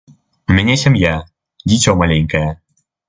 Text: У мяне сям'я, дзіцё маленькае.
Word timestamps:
У 0.53 0.53
мяне 0.59 0.77
сям'я, 0.83 1.11
дзіцё 1.69 1.95
маленькае. 2.01 2.47